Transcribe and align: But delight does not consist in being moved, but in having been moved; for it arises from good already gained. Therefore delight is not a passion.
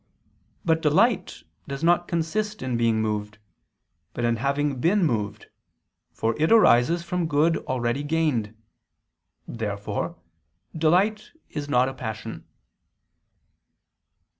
But 0.65 0.81
delight 0.81 1.43
does 1.67 1.83
not 1.83 2.07
consist 2.07 2.63
in 2.63 2.75
being 2.75 3.03
moved, 3.03 3.37
but 4.15 4.25
in 4.25 4.37
having 4.37 4.79
been 4.79 5.05
moved; 5.05 5.45
for 6.11 6.33
it 6.41 6.51
arises 6.51 7.03
from 7.03 7.27
good 7.27 7.57
already 7.67 8.01
gained. 8.01 8.57
Therefore 9.47 10.15
delight 10.75 11.29
is 11.51 11.69
not 11.69 11.87
a 11.87 11.93
passion. 11.93 12.45